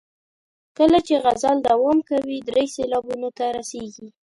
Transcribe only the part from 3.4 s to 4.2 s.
رسیږي.